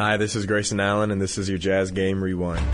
Hi, 0.00 0.16
this 0.16 0.34
is 0.34 0.46
Grayson 0.46 0.80
Allen, 0.80 1.10
and 1.10 1.20
this 1.20 1.36
is 1.36 1.46
your 1.46 1.58
Jazz 1.58 1.90
Game 1.90 2.24
Rewind. 2.24 2.64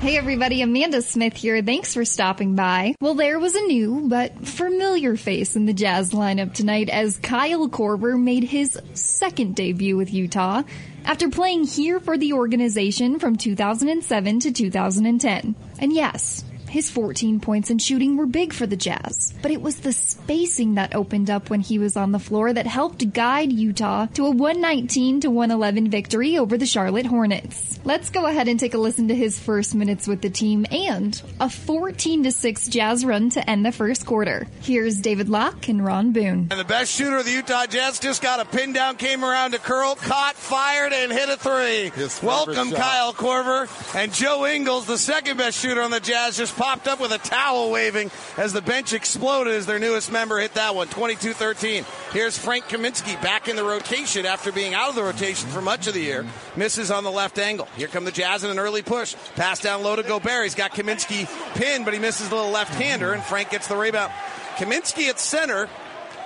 Hey 0.00 0.16
everybody, 0.16 0.62
Amanda 0.62 1.02
Smith 1.02 1.36
here. 1.36 1.60
Thanks 1.62 1.92
for 1.92 2.06
stopping 2.06 2.54
by. 2.54 2.94
Well, 3.02 3.12
there 3.12 3.38
was 3.38 3.54
a 3.54 3.60
new 3.66 4.08
but 4.08 4.46
familiar 4.48 5.14
face 5.14 5.56
in 5.56 5.66
the 5.66 5.74
Jazz 5.74 6.12
lineup 6.12 6.54
tonight 6.54 6.88
as 6.88 7.18
Kyle 7.18 7.68
Korver 7.68 8.18
made 8.18 8.44
his 8.44 8.80
second 8.94 9.56
debut 9.56 9.98
with 9.98 10.10
Utah 10.10 10.62
after 11.04 11.28
playing 11.28 11.64
here 11.64 12.00
for 12.00 12.16
the 12.16 12.32
organization 12.32 13.18
from 13.18 13.36
2007 13.36 14.40
to 14.40 14.52
2010. 14.52 15.54
And 15.80 15.92
yes, 15.92 16.42
his 16.74 16.90
14 16.90 17.38
points 17.38 17.70
and 17.70 17.80
shooting 17.80 18.16
were 18.16 18.26
big 18.26 18.52
for 18.52 18.66
the 18.66 18.74
Jazz, 18.74 19.32
but 19.42 19.52
it 19.52 19.62
was 19.62 19.76
the 19.76 19.92
spacing 19.92 20.74
that 20.74 20.96
opened 20.96 21.30
up 21.30 21.48
when 21.48 21.60
he 21.60 21.78
was 21.78 21.96
on 21.96 22.10
the 22.10 22.18
floor 22.18 22.52
that 22.52 22.66
helped 22.66 23.12
guide 23.12 23.52
Utah 23.52 24.06
to 24.06 24.26
a 24.26 24.30
119 24.32 25.20
to 25.20 25.30
111 25.30 25.88
victory 25.88 26.36
over 26.36 26.58
the 26.58 26.66
Charlotte 26.66 27.06
Hornets. 27.06 27.78
Let's 27.84 28.10
go 28.10 28.26
ahead 28.26 28.48
and 28.48 28.58
take 28.58 28.74
a 28.74 28.78
listen 28.78 29.06
to 29.06 29.14
his 29.14 29.38
first 29.38 29.76
minutes 29.76 30.08
with 30.08 30.20
the 30.20 30.30
team 30.30 30.66
and 30.72 31.22
a 31.38 31.48
14 31.48 32.24
to 32.24 32.32
6 32.32 32.66
Jazz 32.66 33.04
run 33.04 33.30
to 33.30 33.48
end 33.48 33.64
the 33.64 33.70
first 33.70 34.04
quarter. 34.04 34.48
Here's 34.60 34.98
David 34.98 35.28
Locke 35.28 35.68
and 35.68 35.84
Ron 35.84 36.10
Boone. 36.10 36.48
And 36.50 36.58
the 36.58 36.64
best 36.64 36.92
shooter 36.92 37.18
of 37.18 37.24
the 37.24 37.30
Utah 37.30 37.66
Jazz 37.66 38.00
just 38.00 38.20
got 38.20 38.40
a 38.40 38.44
pin 38.46 38.72
down, 38.72 38.96
came 38.96 39.24
around 39.24 39.52
to 39.52 39.60
curl, 39.60 39.94
caught, 39.94 40.34
fired, 40.34 40.92
and 40.92 41.12
hit 41.12 41.28
a 41.28 41.36
three. 41.36 41.92
Welcome, 42.26 42.70
shot. 42.70 42.78
Kyle 42.80 43.12
Korver. 43.12 43.94
And 43.94 44.12
Joe 44.12 44.44
Ingles, 44.44 44.86
the 44.86 44.98
second 44.98 45.36
best 45.36 45.60
shooter 45.60 45.80
on 45.80 45.92
the 45.92 46.00
Jazz, 46.00 46.36
just 46.36 46.63
popped 46.64 46.88
up 46.88 46.98
with 46.98 47.12
a 47.12 47.18
towel 47.18 47.70
waving 47.70 48.10
as 48.38 48.54
the 48.54 48.62
bench 48.62 48.94
exploded 48.94 49.52
as 49.52 49.66
their 49.66 49.78
newest 49.78 50.10
member 50.10 50.38
hit 50.38 50.54
that 50.54 50.74
one, 50.74 50.88
22-13. 50.88 51.84
Here's 52.10 52.38
Frank 52.38 52.64
Kaminsky 52.64 53.20
back 53.20 53.48
in 53.48 53.56
the 53.56 53.62
rotation 53.62 54.24
after 54.24 54.50
being 54.50 54.72
out 54.72 54.88
of 54.88 54.94
the 54.94 55.02
rotation 55.02 55.50
for 55.50 55.60
much 55.60 55.86
of 55.88 55.92
the 55.92 56.00
year. 56.00 56.24
Misses 56.56 56.90
on 56.90 57.04
the 57.04 57.10
left 57.10 57.38
angle. 57.38 57.68
Here 57.76 57.86
come 57.86 58.06
the 58.06 58.10
Jazz 58.10 58.44
in 58.44 58.50
an 58.50 58.58
early 58.58 58.80
push. 58.80 59.14
Pass 59.36 59.60
down 59.60 59.82
low 59.82 59.94
to 59.94 60.02
Gobert. 60.02 60.44
He's 60.44 60.54
got 60.54 60.70
Kaminsky 60.70 61.28
pinned, 61.54 61.84
but 61.84 61.92
he 61.92 62.00
misses 62.00 62.30
the 62.30 62.34
little 62.34 62.50
left-hander, 62.50 63.12
and 63.12 63.22
Frank 63.22 63.50
gets 63.50 63.68
the 63.68 63.76
rebound. 63.76 64.10
Kaminsky 64.56 65.10
at 65.10 65.20
center. 65.20 65.68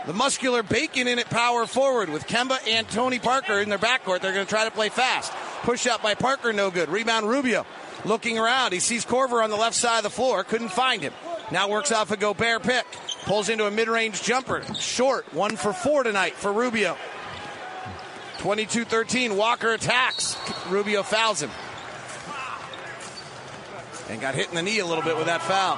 The 0.06 0.12
muscular 0.12 0.62
Bacon 0.62 1.08
in 1.08 1.18
at 1.18 1.28
power 1.28 1.66
forward 1.66 2.10
with 2.10 2.28
Kemba 2.28 2.58
and 2.68 2.88
Tony 2.88 3.18
Parker 3.18 3.58
in 3.58 3.68
their 3.68 3.78
backcourt. 3.78 4.20
They're 4.20 4.32
going 4.32 4.46
to 4.46 4.50
try 4.50 4.64
to 4.64 4.70
play 4.70 4.88
fast. 4.88 5.32
Push 5.62 5.88
out 5.88 6.00
by 6.00 6.14
Parker, 6.14 6.52
no 6.52 6.70
good. 6.70 6.88
Rebound 6.88 7.28
Rubio. 7.28 7.66
Looking 8.04 8.38
around, 8.38 8.72
he 8.72 8.80
sees 8.80 9.04
Korver 9.04 9.42
on 9.42 9.50
the 9.50 9.56
left 9.56 9.76
side 9.76 9.98
of 9.98 10.04
the 10.04 10.10
floor. 10.10 10.44
Couldn't 10.44 10.70
find 10.70 11.02
him. 11.02 11.12
Now 11.50 11.68
works 11.68 11.92
off 11.92 12.10
a 12.10 12.16
Gobert 12.16 12.62
pick. 12.62 12.86
Pulls 13.24 13.48
into 13.48 13.66
a 13.66 13.70
mid-range 13.70 14.22
jumper. 14.22 14.62
Short. 14.74 15.32
One 15.34 15.56
for 15.56 15.72
four 15.72 16.02
tonight 16.02 16.34
for 16.34 16.52
Rubio. 16.52 16.96
22-13. 18.38 19.36
Walker 19.36 19.72
attacks. 19.72 20.36
Rubio 20.68 21.02
fouls 21.02 21.42
him. 21.42 21.50
And 24.08 24.20
got 24.20 24.34
hit 24.34 24.48
in 24.48 24.54
the 24.54 24.62
knee 24.62 24.78
a 24.78 24.86
little 24.86 25.04
bit 25.04 25.16
with 25.16 25.26
that 25.26 25.42
foul. 25.42 25.76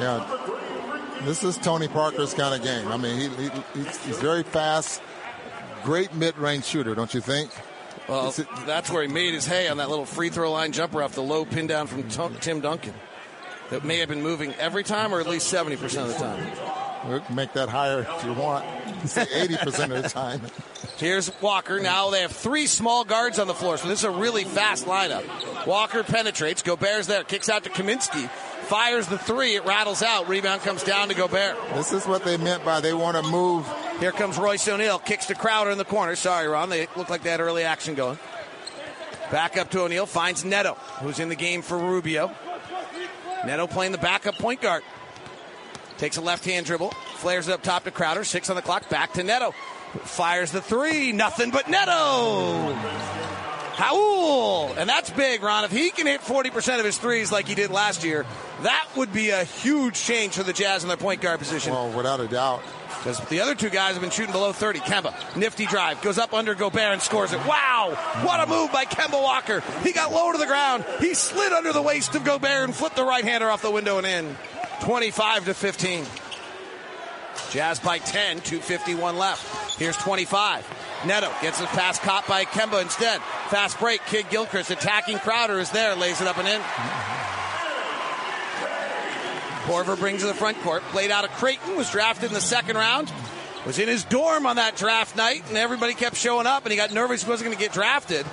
Yeah, 0.00 1.18
this 1.22 1.42
is 1.42 1.56
Tony 1.56 1.88
Parker's 1.88 2.34
kind 2.34 2.54
of 2.54 2.62
game. 2.62 2.86
I 2.88 2.96
mean, 2.96 3.18
he, 3.18 3.28
he, 3.28 3.50
he's, 3.74 4.04
he's 4.04 4.18
very 4.18 4.42
fast, 4.42 5.00
great 5.82 6.14
mid-range 6.14 6.64
shooter, 6.64 6.94
don't 6.94 7.12
you 7.14 7.20
think? 7.20 7.50
Well, 8.08 8.34
that's 8.66 8.90
where 8.90 9.02
he 9.02 9.08
made 9.08 9.34
his 9.34 9.46
hay 9.46 9.68
on 9.68 9.76
that 9.76 9.90
little 9.90 10.06
free 10.06 10.30
throw 10.30 10.50
line 10.50 10.72
jumper 10.72 11.02
off 11.02 11.14
the 11.14 11.22
low 11.22 11.44
pin 11.44 11.66
down 11.66 11.86
from 11.86 12.08
T- 12.08 12.36
Tim 12.40 12.60
Duncan. 12.60 12.94
That 13.70 13.84
may 13.84 13.98
have 13.98 14.08
been 14.08 14.22
moving 14.22 14.54
every 14.54 14.82
time, 14.82 15.12
or 15.12 15.20
at 15.20 15.28
least 15.28 15.48
seventy 15.48 15.76
percent 15.76 16.10
of 16.10 16.14
the 16.14 16.24
time. 16.24 17.24
Make 17.34 17.52
that 17.52 17.68
higher 17.68 18.00
if 18.00 18.24
you 18.24 18.32
want. 18.32 18.64
Say 19.04 19.26
eighty 19.34 19.56
percent 19.58 19.92
of 19.92 20.02
the 20.02 20.08
time. 20.08 20.40
Here's 20.96 21.30
Walker. 21.42 21.78
Now 21.78 22.08
they 22.10 22.22
have 22.22 22.32
three 22.32 22.66
small 22.66 23.04
guards 23.04 23.38
on 23.38 23.46
the 23.46 23.54
floor, 23.54 23.76
so 23.76 23.88
this 23.88 24.00
is 24.00 24.04
a 24.04 24.10
really 24.10 24.44
fast 24.44 24.86
lineup. 24.86 25.66
Walker 25.66 26.02
penetrates. 26.02 26.62
Gobert's 26.62 27.08
there. 27.08 27.24
Kicks 27.24 27.50
out 27.50 27.64
to 27.64 27.70
Kaminsky. 27.70 28.28
Fires 28.68 29.06
the 29.06 29.18
three. 29.18 29.54
It 29.54 29.64
rattles 29.66 30.02
out. 30.02 30.28
Rebound 30.28 30.62
comes 30.62 30.82
down 30.82 31.08
to 31.08 31.14
Gobert. 31.14 31.56
This 31.74 31.92
is 31.92 32.06
what 32.06 32.24
they 32.24 32.36
meant 32.38 32.64
by 32.64 32.80
they 32.80 32.94
want 32.94 33.22
to 33.22 33.30
move. 33.30 33.66
Here 34.00 34.12
comes 34.12 34.38
Royce 34.38 34.68
O'Neale. 34.68 35.00
Kicks 35.00 35.26
to 35.26 35.34
Crowder 35.34 35.70
in 35.70 35.78
the 35.78 35.84
corner. 35.84 36.14
Sorry, 36.14 36.46
Ron. 36.46 36.68
They 36.68 36.86
look 36.96 37.10
like 37.10 37.22
they 37.22 37.30
had 37.30 37.40
early 37.40 37.64
action 37.64 37.96
going. 37.96 38.18
Back 39.32 39.56
up 39.56 39.70
to 39.70 39.82
O'Neale. 39.82 40.06
Finds 40.06 40.44
Neto, 40.44 40.74
who's 41.00 41.18
in 41.18 41.28
the 41.28 41.34
game 41.34 41.62
for 41.62 41.76
Rubio. 41.76 42.30
Neto 43.44 43.66
playing 43.66 43.92
the 43.92 43.98
backup 43.98 44.36
point 44.36 44.60
guard. 44.60 44.82
Takes 45.98 46.16
a 46.16 46.20
left 46.20 46.44
hand 46.44 46.64
dribble. 46.64 46.90
Flares 47.16 47.48
it 47.48 47.52
up 47.52 47.62
top 47.62 47.84
to 47.84 47.90
Crowder. 47.90 48.22
Six 48.22 48.48
on 48.50 48.56
the 48.56 48.62
clock. 48.62 48.88
Back 48.88 49.14
to 49.14 49.24
Neto. 49.24 49.50
Fires 50.02 50.52
the 50.52 50.62
three. 50.62 51.10
Nothing 51.10 51.50
but 51.50 51.68
Neto. 51.68 52.72
Howell. 53.74 54.74
And 54.76 54.88
that's 54.88 55.10
big, 55.10 55.42
Ron. 55.42 55.64
If 55.64 55.72
he 55.72 55.90
can 55.90 56.06
hit 56.06 56.20
40% 56.20 56.78
of 56.78 56.84
his 56.84 56.98
threes 56.98 57.32
like 57.32 57.48
he 57.48 57.56
did 57.56 57.70
last 57.70 58.04
year, 58.04 58.26
that 58.62 58.88
would 58.96 59.12
be 59.12 59.30
a 59.30 59.42
huge 59.42 59.94
change 59.94 60.34
for 60.34 60.44
the 60.44 60.52
Jazz 60.52 60.84
in 60.84 60.88
their 60.88 60.96
point 60.96 61.20
guard 61.20 61.40
position. 61.40 61.72
Well, 61.72 61.90
without 61.90 62.20
a 62.20 62.28
doubt. 62.28 62.62
Because 62.98 63.20
the 63.28 63.40
other 63.40 63.54
two 63.54 63.70
guys 63.70 63.92
have 63.92 64.02
been 64.02 64.10
shooting 64.10 64.32
below 64.32 64.52
30. 64.52 64.80
Kemba, 64.80 65.36
nifty 65.36 65.66
drive, 65.66 66.02
goes 66.02 66.18
up 66.18 66.34
under 66.34 66.54
Gobert 66.54 66.92
and 66.92 67.00
scores 67.00 67.32
it. 67.32 67.38
Wow! 67.46 67.96
What 68.22 68.40
a 68.40 68.46
move 68.46 68.72
by 68.72 68.84
Kemba 68.84 69.22
Walker. 69.22 69.62
He 69.82 69.92
got 69.92 70.12
low 70.12 70.32
to 70.32 70.38
the 70.38 70.46
ground. 70.46 70.84
He 71.00 71.14
slid 71.14 71.52
under 71.52 71.72
the 71.72 71.82
waist 71.82 72.14
of 72.14 72.24
Gobert 72.24 72.64
and 72.64 72.74
flipped 72.74 72.96
the 72.96 73.04
right 73.04 73.24
hander 73.24 73.48
off 73.48 73.62
the 73.62 73.70
window 73.70 73.98
and 73.98 74.06
in. 74.06 74.36
25 74.82 75.46
to 75.46 75.54
15. 75.54 76.04
Jazz 77.50 77.80
by 77.80 77.98
10, 77.98 78.40
251 78.40 79.16
left. 79.16 79.78
Here's 79.78 79.96
25. 79.96 80.66
Neto 81.06 81.30
gets 81.40 81.60
his 81.60 81.68
pass 81.68 81.98
caught 81.98 82.26
by 82.26 82.44
Kemba 82.44 82.82
instead. 82.82 83.20
Fast 83.48 83.78
break. 83.78 84.04
Kidd-Gilchrist 84.06 84.70
attacking 84.70 85.18
Crowder 85.18 85.58
is 85.58 85.70
there, 85.70 85.94
lays 85.94 86.20
it 86.20 86.26
up 86.26 86.38
and 86.38 86.48
in. 86.48 87.17
Korver 89.68 89.98
brings 89.98 90.22
to 90.22 90.26
the 90.26 90.32
front 90.32 90.58
court. 90.62 90.82
Played 90.84 91.10
out 91.10 91.26
of 91.26 91.30
Creighton, 91.32 91.76
was 91.76 91.90
drafted 91.90 92.30
in 92.30 92.34
the 92.34 92.40
second 92.40 92.76
round. 92.76 93.12
Was 93.66 93.78
in 93.78 93.86
his 93.86 94.02
dorm 94.02 94.46
on 94.46 94.56
that 94.56 94.76
draft 94.76 95.14
night, 95.14 95.42
and 95.48 95.58
everybody 95.58 95.92
kept 95.92 96.16
showing 96.16 96.46
up, 96.46 96.64
and 96.64 96.72
he 96.72 96.78
got 96.78 96.90
nervous 96.90 97.22
he 97.22 97.28
wasn't 97.28 97.48
going 97.48 97.58
to 97.58 97.62
get 97.62 97.74
drafted. 97.74 98.24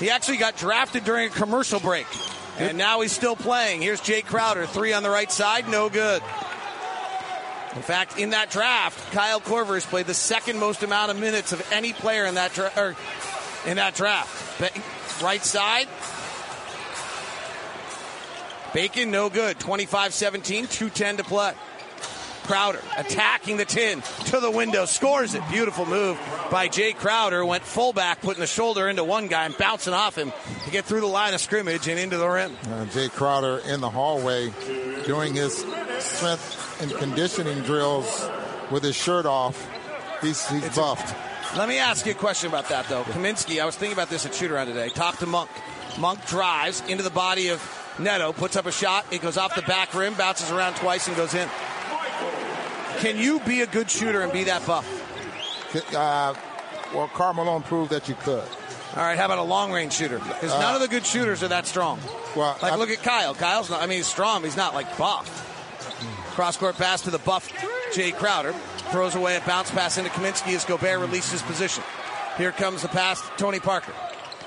He 0.00 0.08
actually 0.08 0.38
got 0.38 0.56
drafted 0.56 1.04
during 1.04 1.26
a 1.28 1.30
commercial 1.30 1.80
break, 1.80 2.06
and 2.58 2.78
now 2.78 3.02
he's 3.02 3.12
still 3.12 3.36
playing. 3.36 3.82
Here's 3.82 4.00
Jae 4.00 4.24
Crowder, 4.24 4.64
three 4.64 4.94
on 4.94 5.02
the 5.02 5.10
right 5.10 5.30
side, 5.30 5.68
no 5.68 5.90
good. 5.90 6.22
In 7.76 7.82
fact, 7.82 8.18
in 8.18 8.30
that 8.30 8.50
draft, 8.50 9.12
Kyle 9.12 9.42
Korver 9.42 9.74
has 9.74 9.84
played 9.84 10.06
the 10.06 10.14
second 10.14 10.58
most 10.58 10.82
amount 10.82 11.10
of 11.10 11.20
minutes 11.20 11.52
of 11.52 11.62
any 11.72 11.92
player 11.92 12.24
in 12.24 12.36
that 12.36 12.54
dra- 12.54 12.72
or 12.74 12.96
in 13.66 13.76
that 13.76 13.94
draft. 13.94 14.62
Right 15.22 15.44
side, 15.44 15.88
Bacon, 18.74 19.10
no 19.10 19.30
good. 19.30 19.58
25 19.58 20.12
17, 20.12 20.66
210 20.66 21.16
to 21.18 21.24
play. 21.24 21.54
Crowder 22.42 22.82
attacking 22.98 23.56
the 23.56 23.64
tin 23.64 24.02
to 24.26 24.38
the 24.40 24.50
window, 24.50 24.84
scores 24.84 25.34
it. 25.34 25.42
Beautiful 25.50 25.86
move 25.86 26.18
by 26.50 26.68
Jae 26.68 26.94
Crowder. 26.94 27.42
Went 27.46 27.62
fullback, 27.62 28.20
putting 28.20 28.40
the 28.40 28.46
shoulder 28.46 28.86
into 28.90 29.02
one 29.02 29.28
guy 29.28 29.46
and 29.46 29.56
bouncing 29.56 29.94
off 29.94 30.18
him 30.18 30.30
to 30.66 30.70
get 30.70 30.84
through 30.84 31.00
the 31.00 31.06
line 31.06 31.32
of 31.32 31.40
scrimmage 31.40 31.88
and 31.88 31.98
into 31.98 32.18
the 32.18 32.28
rim. 32.28 32.54
Uh, 32.64 32.84
Jae 32.84 33.10
Crowder 33.10 33.62
in 33.66 33.80
the 33.80 33.88
hallway 33.88 34.52
doing 35.06 35.32
his 35.34 35.64
strength 36.00 36.82
and 36.82 36.92
conditioning 36.92 37.60
drills 37.62 38.28
with 38.70 38.82
his 38.82 38.94
shirt 38.96 39.24
off. 39.24 39.56
He's, 40.20 40.46
he's 40.50 40.64
It's 40.64 40.76
a- 40.76 40.80
buffed. 40.80 41.16
Let 41.56 41.68
me 41.68 41.78
ask 41.78 42.04
you 42.04 42.12
a 42.12 42.16
question 42.16 42.48
about 42.50 42.68
that, 42.68 42.88
though. 42.88 43.04
Kaminsky, 43.04 43.62
I 43.62 43.64
was 43.64 43.76
thinking 43.76 43.94
about 43.96 44.10
this 44.10 44.26
at 44.26 44.34
shoot 44.34 44.50
around 44.50 44.66
today. 44.66 44.88
Talk 44.90 45.16
to 45.18 45.26
Monk. 45.26 45.48
Monk 45.98 46.26
drives 46.26 46.82
into 46.88 47.04
the 47.04 47.10
body 47.10 47.48
of 47.48 47.60
Neto, 47.98 48.32
puts 48.32 48.56
up 48.56 48.66
a 48.66 48.72
shot. 48.72 49.06
It 49.10 49.22
goes 49.22 49.36
off 49.36 49.54
the 49.54 49.62
back 49.62 49.94
rim, 49.94 50.14
bounces 50.14 50.50
around 50.50 50.74
twice, 50.76 51.06
and 51.08 51.16
goes 51.16 51.34
in. 51.34 51.48
Can 52.98 53.16
you 53.16 53.40
be 53.40 53.60
a 53.62 53.66
good 53.66 53.90
shooter 53.90 54.22
and 54.22 54.32
be 54.32 54.44
that 54.44 54.66
buff? 54.66 54.86
Uh, 55.94 56.34
well, 56.94 57.08
Carmelo 57.08 57.60
proved 57.60 57.90
that 57.90 58.08
you 58.08 58.14
could. 58.16 58.42
All 58.96 59.02
right, 59.02 59.18
how 59.18 59.24
about 59.26 59.38
a 59.38 59.42
long 59.42 59.72
range 59.72 59.92
shooter? 59.92 60.18
Because 60.18 60.52
Uh, 60.52 60.60
none 60.60 60.74
of 60.74 60.80
the 60.80 60.88
good 60.88 61.04
shooters 61.04 61.42
are 61.42 61.48
that 61.48 61.66
strong. 61.66 61.98
Well, 62.36 62.56
Like, 62.62 62.72
I- 62.72 62.76
look 62.76 62.90
at 62.90 63.02
Kyle. 63.02 63.34
Kyle's 63.34 63.70
not, 63.70 63.82
I 63.82 63.86
mean, 63.86 63.98
he's 63.98 64.06
strong, 64.06 64.44
he's 64.44 64.56
not 64.56 64.74
like 64.74 64.96
buff. 64.96 65.28
Cross 66.34 66.56
court 66.58 66.76
pass 66.76 67.00
to 67.02 67.10
the 67.10 67.18
buff 67.18 67.48
Jae 67.92 68.16
Crowder. 68.16 68.52
Throws 68.90 69.14
away 69.16 69.36
a 69.36 69.40
bounce 69.40 69.70
pass 69.70 69.98
into 69.98 70.10
Kaminsky 70.10 70.54
as 70.54 70.64
Gobert 70.64 71.00
releases 71.00 71.42
position. 71.42 71.82
Here 72.38 72.52
comes 72.52 72.82
the 72.82 72.88
pass 72.88 73.20
to 73.20 73.26
Tony 73.36 73.58
Parker. 73.60 73.92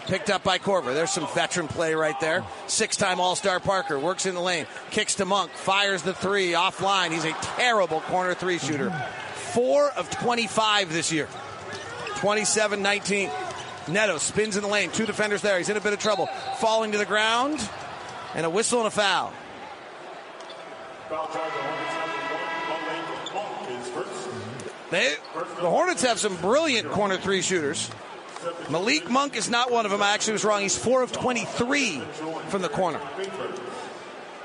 Picked 0.07 0.29
up 0.29 0.41
by 0.41 0.57
Korver. 0.57 0.93
There's 0.93 1.11
some 1.11 1.27
veteran 1.35 1.67
play 1.67 1.93
right 1.93 2.17
there. 2.21 2.45
Six 2.67 2.95
time 2.95 3.19
All 3.19 3.35
Star 3.35 3.59
Parker. 3.59 3.99
Works 3.99 4.25
in 4.25 4.35
the 4.35 4.41
lane. 4.41 4.65
Kicks 4.89 5.15
to 5.15 5.25
Monk. 5.25 5.51
Fires 5.51 6.01
the 6.01 6.13
three 6.13 6.51
offline. 6.51 7.11
He's 7.11 7.25
a 7.25 7.33
terrible 7.41 7.99
corner 8.01 8.33
three 8.33 8.57
shooter. 8.57 8.89
Four 9.53 9.91
of 9.91 10.09
25 10.09 10.93
this 10.93 11.11
year. 11.11 11.27
27 12.15 12.81
19. 12.81 13.29
Neto 13.89 14.17
spins 14.17 14.55
in 14.55 14.63
the 14.63 14.69
lane. 14.69 14.91
Two 14.91 15.05
defenders 15.05 15.41
there. 15.41 15.57
He's 15.57 15.67
in 15.67 15.75
a 15.75 15.81
bit 15.81 15.91
of 15.91 15.99
trouble. 15.99 16.27
Falling 16.59 16.93
to 16.93 16.97
the 16.97 17.05
ground. 17.05 17.59
And 18.33 18.45
a 18.45 18.49
whistle 18.49 18.79
and 18.79 18.87
a 18.87 18.91
foul. 18.91 19.33
They, 24.89 25.15
the 25.33 25.69
Hornets 25.69 26.01
have 26.03 26.17
some 26.17 26.37
brilliant 26.37 26.89
corner 26.91 27.17
three 27.17 27.41
shooters. 27.41 27.89
Malik 28.69 29.09
Monk 29.09 29.35
is 29.35 29.49
not 29.49 29.71
one 29.71 29.85
of 29.85 29.91
them. 29.91 30.01
I 30.01 30.11
actually 30.11 30.33
was 30.33 30.45
wrong. 30.45 30.61
He's 30.61 30.77
4 30.77 31.03
of 31.03 31.11
23 31.11 31.99
from 32.49 32.61
the 32.61 32.69
corner. 32.69 32.99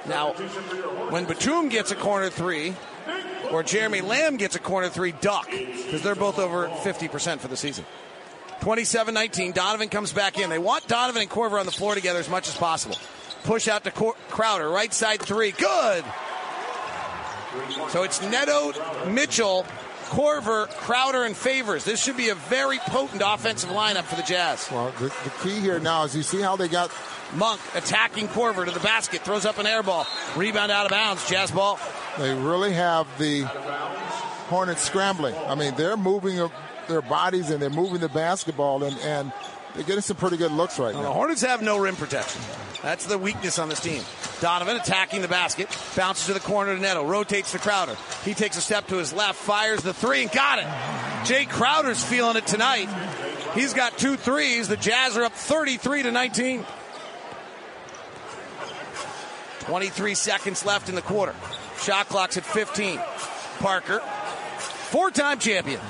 Now, 0.06 0.32
when 1.10 1.26
Batum 1.26 1.68
gets 1.68 1.90
a 1.90 1.94
corner 1.94 2.28
three, 2.28 2.74
or 3.50 3.62
Jeremy 3.62 4.00
Lamb 4.00 4.36
gets 4.36 4.56
a 4.56 4.58
corner 4.58 4.88
three, 4.88 5.12
duck, 5.12 5.48
because 5.50 6.02
they're 6.02 6.14
both 6.14 6.38
over 6.38 6.68
50% 6.68 7.38
for 7.38 7.48
the 7.48 7.56
season. 7.56 7.84
27 8.60 9.12
19. 9.12 9.52
Donovan 9.52 9.88
comes 9.88 10.12
back 10.12 10.38
in. 10.38 10.48
They 10.48 10.58
want 10.58 10.86
Donovan 10.86 11.22
and 11.22 11.30
Korver 11.30 11.58
on 11.58 11.66
the 11.66 11.72
floor 11.72 11.94
together 11.94 12.20
as 12.20 12.28
much 12.28 12.48
as 12.48 12.56
possible. 12.56 12.96
Push 13.42 13.66
out 13.66 13.82
to 13.84 13.90
Cor- 13.90 14.14
Crowder, 14.28 14.68
right 14.68 14.92
side 14.92 15.20
three. 15.20 15.50
Good. 15.50 16.04
So 17.88 18.04
it's 18.04 18.22
Neto, 18.22 18.72
Mitchell, 19.10 19.66
Korver, 20.12 20.68
Crowder, 20.68 21.24
and 21.24 21.34
Favors. 21.34 21.84
This 21.84 22.02
should 22.02 22.18
be 22.18 22.28
a 22.28 22.34
very 22.34 22.78
potent 22.80 23.22
offensive 23.24 23.70
lineup 23.70 24.02
for 24.04 24.16
the 24.16 24.22
Jazz. 24.22 24.68
Well, 24.70 24.92
the, 24.98 25.06
the 25.06 25.32
key 25.42 25.58
here 25.58 25.80
now 25.80 26.04
is 26.04 26.14
you 26.14 26.22
see 26.22 26.40
how 26.42 26.54
they 26.54 26.68
got 26.68 26.90
Monk 27.34 27.58
attacking 27.74 28.28
Korver 28.28 28.66
to 28.66 28.70
the 28.70 28.80
basket, 28.80 29.22
throws 29.22 29.46
up 29.46 29.56
an 29.56 29.66
air 29.66 29.82
ball, 29.82 30.06
rebound 30.36 30.70
out 30.70 30.84
of 30.84 30.90
bounds, 30.90 31.26
Jazz 31.30 31.50
ball. 31.50 31.80
They 32.18 32.34
really 32.34 32.74
have 32.74 33.06
the 33.18 33.44
Hornets 34.50 34.82
scrambling. 34.82 35.34
I 35.46 35.54
mean, 35.54 35.74
they're 35.76 35.96
moving 35.96 36.46
their 36.88 37.00
bodies 37.00 37.48
and 37.48 37.62
they're 37.62 37.70
moving 37.70 38.00
the 38.00 38.10
basketball, 38.10 38.84
and, 38.84 38.98
and 38.98 39.32
they're 39.74 39.84
getting 39.84 40.02
some 40.02 40.18
pretty 40.18 40.36
good 40.36 40.52
looks 40.52 40.78
right 40.78 40.92
Well, 40.92 41.04
now. 41.04 41.08
the 41.08 41.14
Hornets 41.14 41.40
have 41.40 41.62
no 41.62 41.78
rim 41.78 41.96
protection. 41.96 42.42
That's 42.82 43.06
the 43.06 43.16
weakness 43.16 43.58
on 43.58 43.70
this 43.70 43.80
team. 43.80 44.02
Donovan 44.42 44.74
attacking 44.76 45.22
the 45.22 45.28
basket, 45.28 45.68
bounces 45.96 46.26
to 46.26 46.34
the 46.34 46.40
corner 46.40 46.74
to 46.74 46.80
Neto, 46.80 47.06
rotates 47.06 47.52
to 47.52 47.60
Crowder. 47.60 47.96
He 48.24 48.34
takes 48.34 48.56
a 48.56 48.60
step 48.60 48.88
to 48.88 48.96
his 48.96 49.12
left, 49.12 49.38
fires 49.38 49.82
the 49.82 49.94
three, 49.94 50.22
and 50.22 50.32
got 50.32 50.58
it. 50.58 50.64
Jae 51.24 51.48
Crowder's 51.48 52.02
feeling 52.02 52.36
it 52.36 52.44
tonight. 52.44 52.88
He's 53.54 53.72
got 53.72 53.96
two 53.96 54.16
threes. 54.16 54.66
The 54.66 54.76
Jazz 54.76 55.16
are 55.16 55.22
up 55.22 55.32
33 55.32 56.02
to 56.02 56.10
19. 56.10 56.66
23 59.60 60.14
seconds 60.16 60.66
left 60.66 60.88
in 60.88 60.96
the 60.96 61.02
quarter. 61.02 61.36
Shot 61.78 62.08
clock's 62.08 62.36
at 62.36 62.44
15. 62.44 63.00
Parker, 63.60 64.00
four-time 64.00 65.38
champion, 65.38 65.80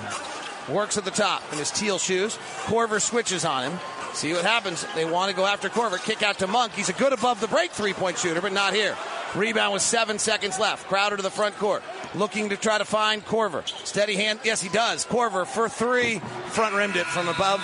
works 0.69 0.99
at 0.99 1.07
the 1.07 1.11
top 1.11 1.43
in 1.53 1.59
his 1.59 1.71
teal 1.71 1.99
shoes. 1.99 2.37
Korver 2.67 3.01
switches 3.01 3.47
on 3.47 3.71
him. 3.71 3.81
See 4.15 4.33
what 4.33 4.45
happens. 4.45 4.87
They 4.95 5.05
want 5.05 5.31
to 5.31 5.37
go 5.37 5.47
after 5.47 5.69
Korver. 5.69 6.03
Kick 6.03 6.23
out 6.23 6.39
to 6.39 6.47
Monk. 6.47 6.73
He's 6.73 6.89
a 6.89 6.93
good 6.93 7.13
above 7.13 7.41
the 7.41 7.49
break 7.49 7.71
three-point 7.71 8.19
shooter, 8.19 8.41
but 8.41 8.53
not 8.53 8.75
here. 8.75 8.97
Rebound 9.35 9.73
with 9.73 9.83
seven 9.83 10.19
seconds 10.19 10.59
left. 10.59 10.87
Crowder 10.89 11.17
to 11.17 11.23
the 11.23 11.31
front 11.31 11.57
court, 11.57 11.83
looking 12.15 12.51
to 12.51 12.57
try 12.57 12.77
to 12.77 12.85
find 12.85 13.25
Korver. 13.25 13.67
Steady 13.87 14.15
hand. 14.15 14.41
Yes, 14.45 14.61
he 14.61 14.69
does. 14.69 15.07
Korver 15.07 15.47
for 15.47 15.69
three. 15.69 16.19
Front 16.49 16.75
rimmed 16.75 16.97
it 16.97 17.07
from 17.07 17.29
above 17.29 17.61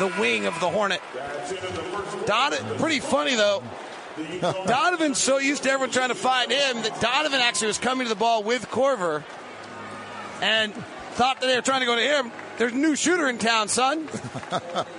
the 0.00 0.12
wing 0.20 0.46
of 0.46 0.58
the 0.58 0.68
Hornet. 0.68 1.00
Don, 2.26 2.52
pretty 2.78 2.98
funny 2.98 3.36
though. 3.36 3.62
Donovan's 4.66 5.18
so 5.18 5.38
used 5.38 5.62
to 5.64 5.70
everyone 5.70 5.92
trying 5.92 6.08
to 6.08 6.14
find 6.14 6.50
him 6.50 6.82
that 6.82 7.00
Donovan 7.00 7.40
actually 7.40 7.68
was 7.68 7.78
coming 7.78 8.06
to 8.06 8.08
the 8.08 8.18
ball 8.18 8.42
with 8.42 8.68
Korver 8.70 9.22
and 10.42 10.74
thought 11.12 11.40
that 11.40 11.46
they 11.46 11.54
were 11.54 11.62
trying 11.62 11.80
to 11.80 11.86
go 11.86 11.94
to 11.94 12.02
him. 12.02 12.32
There's 12.56 12.72
a 12.72 12.76
new 12.76 12.94
shooter 12.94 13.28
in 13.28 13.38
town, 13.38 13.68
son. 13.68 13.98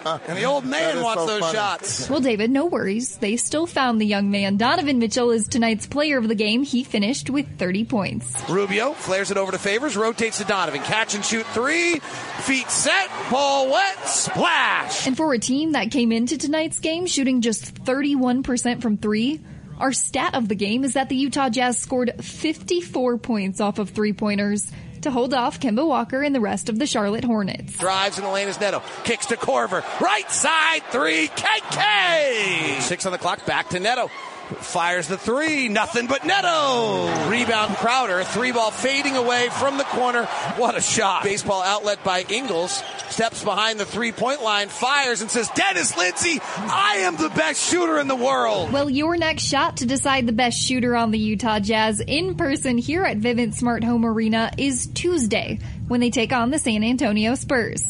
and 0.06 0.38
the 0.38 0.44
old 0.44 0.66
man 0.66 1.02
wants 1.02 1.22
so 1.22 1.28
those 1.28 1.40
funny. 1.40 1.56
shots. 1.58 2.10
Well, 2.10 2.20
David, 2.20 2.52
no 2.52 2.66
worries. 2.66 3.18
They 3.18 3.38
still 3.38 3.66
found 3.66 4.02
the 4.02 4.06
young 4.06 4.30
man. 4.30 4.58
Donovan 4.58 5.00
Mitchell 5.00 5.32
is 5.32 5.48
tonight's 5.48 5.88
player 5.88 6.18
of 6.18 6.28
the 6.28 6.36
game. 6.36 6.64
He 6.64 6.84
finished 6.84 7.30
with 7.30 7.58
30 7.58 7.86
points. 7.86 8.50
Rubio 8.50 8.92
flares 8.92 9.32
it 9.32 9.38
over 9.38 9.54
to 9.54 9.58
Favors, 9.58 9.96
rotates 9.96 10.40
to 10.40 10.44
Donovan. 10.44 10.82
Catch 10.82 11.16
and 11.16 11.24
shoot 11.24 11.46
three. 11.48 12.00
Feet 12.00 12.70
set. 12.70 13.10
Ball 13.32 13.72
wet. 13.72 14.08
Splash. 14.08 15.08
And 15.08 15.16
for 15.16 15.34
a 15.34 15.40
team 15.40 15.72
that 15.72 15.92
came 15.92 16.12
into 16.12 16.38
tonight's 16.38 16.80
game 16.80 17.06
shooting 17.06 17.40
just 17.40 17.74
31% 17.86 18.82
from 18.82 18.98
three, 18.98 19.40
our 19.80 19.94
stat 19.94 20.36
of 20.36 20.50
the 20.50 20.56
game 20.56 20.84
is 20.84 20.94
that 20.94 21.10
the 21.10 21.16
Utah 21.16 21.50
Jazz 21.50 21.78
scored 21.78 22.12
54 22.24 23.18
points 23.18 23.62
off 23.62 23.80
of 23.80 23.90
three 23.90 24.14
pointers 24.14 24.72
to 25.06 25.12
hold 25.12 25.34
off 25.34 25.60
Kemba 25.60 25.88
Walker 25.88 26.22
and 26.22 26.36
the 26.36 26.40
rest 26.40 26.68
of 26.68 26.80
the 26.80 26.88
Charlotte 26.88 27.24
Hornets. 27.24 27.78
Drives 27.78 28.18
in 28.18 28.24
the 28.24 28.30
lane 28.30 28.48
is 28.48 28.60
Neto. 28.60 28.82
Kicks 29.04 29.28
to 29.28 29.38
Korver. 29.38 29.84
Right 30.02 30.30
side 30.30 30.82
three. 30.90 31.28
KK. 31.28 32.82
Six 32.82 33.06
on 33.06 33.12
the 33.12 33.18
clock. 33.18 33.46
Back 33.46 33.70
to 33.70 33.80
Neto. 33.80 34.10
Fires 34.46 35.08
the 35.08 35.18
three. 35.18 35.70
Nothing 35.70 36.08
but 36.08 36.26
Neto. 36.26 37.30
Rebound 37.30 37.76
Crowder. 37.78 38.24
Three 38.24 38.52
ball 38.52 38.72
fading 38.72 39.16
away 39.16 39.50
from 39.50 39.78
the 39.78 39.84
corner. 39.84 40.26
What 40.58 40.76
a 40.76 40.82
shot. 40.82 41.24
Baseball 41.24 41.62
outlet 41.62 42.04
by 42.04 42.22
Ingles. 42.30 42.84
Steps 43.10 43.44
behind 43.44 43.80
the 43.80 43.86
three 43.86 44.12
point 44.12 44.42
line. 44.42 44.68
Fires 44.68 45.22
and 45.22 45.32
says, 45.32 45.50
Dennis 45.50 45.98
Lindsay, 45.98 46.40
I 46.42 46.98
am 47.00 47.16
the 47.16 47.30
best 47.30 47.70
shooter 47.70 48.00
in 48.00 48.08
the 48.08 48.16
world. 48.16 48.72
Well, 48.72 48.90
your 48.90 49.18
next 49.18 49.44
shot 49.44 49.78
to 49.78 49.86
decide 49.86 50.28
the 50.28 50.34
best 50.34 50.58
shooter 50.58 50.96
on 50.96 51.12
the 51.12 51.20
Utah 51.20 51.60
Jazz 51.60 52.00
in 52.00 52.36
person 52.36 52.78
here 52.78 53.04
at 53.04 53.18
Vivint 53.18 53.56
Smart 53.56 53.84
Home 53.84 54.06
Arena 54.06 54.52
is 54.58 54.88
Tuesday 54.88 55.60
when 55.88 56.00
they 56.00 56.10
take 56.10 56.34
on 56.34 56.52
the 56.52 56.60
San 56.60 56.84
Antonio 56.84 57.36
Spurs. 57.36 57.82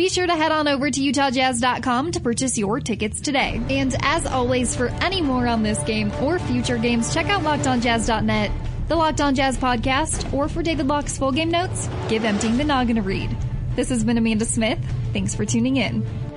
Be 0.00 0.08
sure 0.08 0.26
to 0.26 0.34
head 0.34 0.50
on 0.50 0.66
over 0.66 0.90
to 0.90 0.98
UtahJazz.com 0.98 2.12
to 2.12 2.20
purchase 2.20 2.56
your 2.56 2.80
tickets 2.80 3.20
today. 3.20 3.60
And 3.68 3.94
as 4.00 4.24
always, 4.24 4.74
for 4.74 4.88
any 5.02 5.20
more 5.20 5.46
on 5.46 5.62
this 5.62 5.78
game 5.82 6.10
or 6.22 6.38
future 6.38 6.78
games, 6.78 7.12
check 7.12 7.26
out 7.26 7.42
LockedOnJazz.net, 7.42 8.50
the 8.88 8.96
Locked 8.96 9.20
On 9.20 9.34
Jazz 9.34 9.58
podcast, 9.58 10.32
or 10.32 10.48
for 10.48 10.62
David 10.62 10.86
Locke's 10.86 11.18
full 11.18 11.32
game 11.32 11.50
notes, 11.50 11.86
give 12.08 12.24
Emptying 12.24 12.56
the 12.56 12.64
Noggin 12.64 12.96
a 12.96 13.02
read. 13.02 13.36
This 13.76 13.90
has 13.90 14.02
been 14.02 14.16
Amanda 14.16 14.46
Smith. 14.46 14.78
Thanks 15.12 15.34
for 15.34 15.44
tuning 15.44 15.76
in. 15.76 16.29